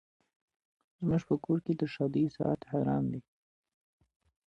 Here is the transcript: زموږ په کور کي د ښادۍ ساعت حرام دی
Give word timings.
زموږ 0.99 1.21
په 1.29 1.35
کور 1.45 1.57
کي 1.65 1.73
د 1.75 1.81
ښادۍ 1.93 2.25
ساعت 2.37 2.61
حرام 2.71 3.03
دی 3.13 3.21